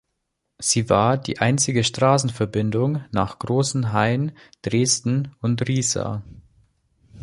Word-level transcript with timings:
Sie 0.57 0.89
war 0.89 1.15
die 1.15 1.37
einzige 1.37 1.83
Straßenverbindung 1.83 3.05
nach 3.11 3.37
Großenhain, 3.37 4.31
Dresden 4.63 5.35
und 5.41 5.67
Riesa. 5.67 6.23